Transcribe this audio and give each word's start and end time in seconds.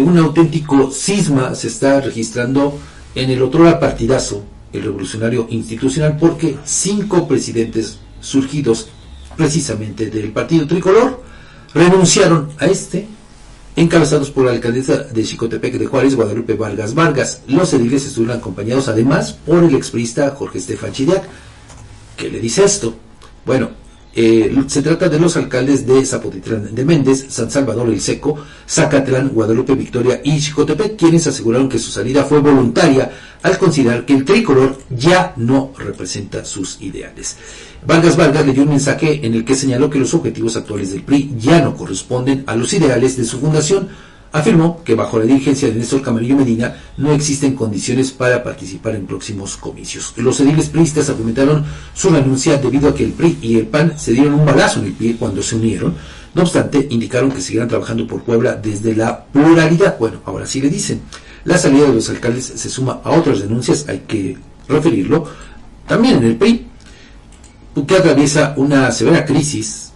un 0.00 0.18
auténtico 0.18 0.90
cisma 0.90 1.54
se 1.54 1.68
está 1.68 2.00
registrando 2.00 2.78
en 3.14 3.30
el 3.30 3.42
otro 3.42 3.78
partidazo, 3.78 4.42
el 4.72 4.82
revolucionario 4.82 5.46
institucional, 5.50 6.16
porque 6.18 6.56
cinco 6.64 7.28
presidentes 7.28 7.98
surgidos 8.20 8.88
precisamente 9.36 10.10
del 10.10 10.32
partido 10.32 10.66
tricolor 10.66 11.22
renunciaron 11.74 12.50
a 12.58 12.66
este, 12.66 13.06
encabezados 13.76 14.30
por 14.30 14.44
la 14.46 14.52
alcaldesa 14.52 14.98
de 14.98 15.24
Chicotepec 15.24 15.74
de 15.78 15.86
Juárez, 15.86 16.14
Guadalupe 16.14 16.54
Vargas 16.54 16.94
Vargas. 16.94 17.42
Los 17.48 17.72
ediles 17.72 18.06
estuvieron 18.06 18.38
acompañados 18.38 18.88
además 18.88 19.32
por 19.32 19.64
el 19.64 19.74
exprista 19.74 20.30
Jorge 20.30 20.58
Estefan 20.58 20.92
Chidiac, 20.92 21.24
que 22.16 22.30
le 22.30 22.40
dice 22.40 22.64
esto. 22.64 22.94
Bueno, 23.44 23.70
eh, 24.14 24.54
se 24.66 24.82
trata 24.82 25.08
de 25.08 25.18
los 25.18 25.36
alcaldes 25.36 25.86
de 25.86 26.04
Zapotitlán 26.04 26.74
de 26.74 26.84
Méndez, 26.84 27.26
San 27.28 27.50
Salvador 27.50 27.88
el 27.88 28.00
Seco, 28.00 28.36
Zacatlán, 28.68 29.30
Guadalupe 29.30 29.74
Victoria 29.74 30.20
y 30.22 30.38
Chicotepec, 30.38 30.96
quienes 30.96 31.26
aseguraron 31.26 31.68
que 31.68 31.78
su 31.78 31.90
salida 31.90 32.24
fue 32.24 32.40
voluntaria 32.40 33.10
al 33.42 33.58
considerar 33.58 34.04
que 34.04 34.14
el 34.14 34.24
tricolor 34.24 34.78
ya 34.90 35.32
no 35.36 35.72
representa 35.78 36.44
sus 36.44 36.80
ideales. 36.82 37.36
Vargas 37.86 38.16
Vargas 38.16 38.46
leyó 38.46 38.62
un 38.62 38.68
mensaje 38.68 39.26
en 39.26 39.34
el 39.34 39.44
que 39.44 39.56
señaló 39.56 39.90
que 39.90 39.98
los 39.98 40.14
objetivos 40.14 40.56
actuales 40.56 40.92
del 40.92 41.02
PRI 41.02 41.34
ya 41.38 41.60
no 41.62 41.74
corresponden 41.74 42.44
a 42.46 42.54
los 42.54 42.72
ideales 42.72 43.16
de 43.16 43.24
su 43.24 43.40
fundación. 43.40 43.88
Afirmó 44.32 44.82
que 44.82 44.94
bajo 44.94 45.18
la 45.18 45.26
dirigencia 45.26 45.68
de 45.68 45.74
Néstor 45.74 46.00
Camarillo 46.00 46.36
Medina 46.36 46.74
no 46.96 47.12
existen 47.12 47.54
condiciones 47.54 48.12
para 48.12 48.42
participar 48.42 48.94
en 48.94 49.06
próximos 49.06 49.58
comicios. 49.58 50.14
Los 50.16 50.40
ediles 50.40 50.70
priistas 50.70 51.10
argumentaron 51.10 51.62
su 51.92 52.08
renuncia 52.08 52.56
debido 52.56 52.88
a 52.88 52.94
que 52.94 53.04
el 53.04 53.12
PRI 53.12 53.38
y 53.42 53.58
el 53.58 53.66
PAN 53.66 53.98
se 53.98 54.12
dieron 54.12 54.34
un 54.34 54.46
balazo 54.46 54.80
en 54.80 54.86
el 54.86 54.92
pie 54.94 55.16
cuando 55.18 55.42
se 55.42 55.56
unieron. 55.56 55.94
No 56.34 56.42
obstante, 56.42 56.86
indicaron 56.88 57.30
que 57.30 57.42
seguirán 57.42 57.68
trabajando 57.68 58.06
por 58.06 58.22
Puebla 58.22 58.54
desde 58.54 58.96
la 58.96 59.22
pluralidad. 59.22 59.98
Bueno, 59.98 60.22
ahora 60.24 60.46
sí 60.46 60.62
le 60.62 60.70
dicen. 60.70 61.02
La 61.44 61.58
salida 61.58 61.86
de 61.88 61.94
los 61.94 62.08
alcaldes 62.08 62.46
se 62.46 62.70
suma 62.70 63.00
a 63.04 63.10
otras 63.10 63.40
denuncias, 63.40 63.86
hay 63.88 64.04
que 64.08 64.38
referirlo, 64.66 65.26
también 65.86 66.16
en 66.16 66.24
el 66.24 66.36
PRI, 66.36 66.68
que 67.86 67.96
atraviesa 67.96 68.54
una 68.56 68.90
severa 68.92 69.26
crisis 69.26 69.91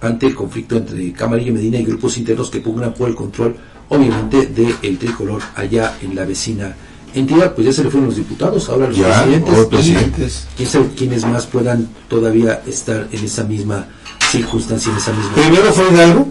ante 0.00 0.26
el 0.26 0.34
conflicto 0.34 0.76
entre 0.76 1.12
Camarillo 1.12 1.52
Medina 1.52 1.78
y 1.78 1.84
grupos 1.84 2.18
internos 2.18 2.50
que 2.50 2.60
pugnan 2.60 2.94
por 2.94 3.08
el 3.08 3.14
control, 3.14 3.56
obviamente, 3.88 4.46
del 4.46 4.98
tricolor 4.98 5.42
allá 5.54 5.96
en 6.02 6.14
la 6.14 6.24
vecina 6.24 6.74
entidad. 7.14 7.54
Pues 7.54 7.66
ya 7.66 7.72
se 7.72 7.84
le 7.84 7.90
fueron 7.90 8.08
los 8.08 8.16
diputados, 8.16 8.68
ahora 8.68 8.88
los 8.88 8.96
presidentes. 8.96 9.66
presidentes. 9.66 10.46
quién 10.56 10.68
sabe 10.68 10.88
quiénes 10.96 11.24
más 11.24 11.46
puedan 11.46 11.88
todavía 12.08 12.62
estar 12.66 13.08
en 13.10 13.24
esa 13.24 13.44
misma 13.44 13.86
circunstancia, 14.30 14.90
en 14.90 14.98
esa 14.98 15.12
misma. 15.12 15.34
Primero 15.34 15.72
fue 15.72 15.90
Hidalgo. 15.92 16.28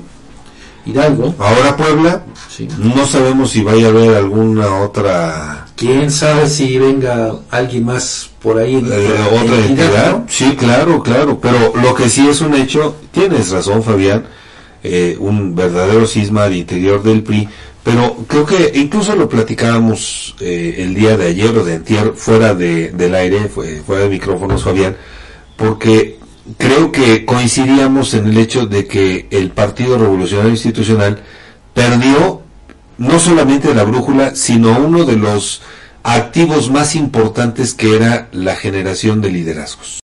Hidalgo. 0.93 1.35
Ahora 1.39 1.75
Puebla. 1.75 2.23
Sí. 2.49 2.67
No 2.77 3.05
sabemos 3.05 3.51
si 3.51 3.63
vaya 3.63 3.87
a 3.87 3.89
haber 3.89 4.15
alguna 4.15 4.81
otra 4.81 5.63
quién 5.75 6.11
sabe 6.11 6.47
si 6.47 6.77
venga 6.77 7.33
alguien 7.51 7.85
más 7.85 8.29
por 8.41 8.57
ahí 8.57 8.75
en 8.75 8.85
eh, 8.91 9.07
otra 9.31 9.57
entidad. 9.57 10.11
¿no? 10.11 10.25
Sí, 10.29 10.55
claro, 10.55 11.01
claro. 11.01 11.39
Pero 11.41 11.73
lo 11.81 11.93
que 11.93 12.09
sí 12.09 12.27
es 12.27 12.41
un 12.41 12.53
hecho, 12.53 12.95
tienes 13.11 13.51
razón, 13.51 13.83
Fabián, 13.83 14.25
eh, 14.83 15.17
un 15.19 15.55
verdadero 15.55 16.05
cisma 16.05 16.45
al 16.45 16.55
interior 16.55 17.03
del 17.03 17.23
PRI. 17.23 17.47
Pero 17.83 18.15
creo 18.27 18.45
que 18.45 18.71
incluso 18.75 19.13
lo 19.15 19.27
platicábamos 19.27 20.35
eh, 20.39 20.75
el 20.77 20.93
día 20.93 21.17
de 21.17 21.27
ayer 21.27 21.57
o 21.57 21.65
de 21.65 21.75
antier 21.75 22.13
fuera 22.15 22.53
de, 22.53 22.91
del 22.91 23.13
aire, 23.13 23.49
fuera 23.49 24.03
de 24.03 24.09
micrófonos, 24.09 24.63
Fabián, 24.63 24.95
porque 25.57 26.17
creo 26.57 26.91
que 26.91 27.25
coincidíamos 27.25 28.13
en 28.13 28.27
el 28.27 28.37
hecho 28.37 28.65
de 28.65 28.87
que 28.87 29.27
el 29.31 29.51
Partido 29.51 29.97
Revolucionario 29.97 30.51
Institucional 30.51 31.21
perdió 31.73 32.41
no 32.97 33.19
solamente 33.19 33.73
la 33.73 33.83
brújula, 33.83 34.35
sino 34.35 34.77
uno 34.77 35.05
de 35.05 35.15
los 35.15 35.61
activos 36.03 36.69
más 36.69 36.95
importantes 36.95 37.73
que 37.73 37.95
era 37.95 38.27
la 38.31 38.55
generación 38.55 39.21
de 39.21 39.31
liderazgos. 39.31 39.91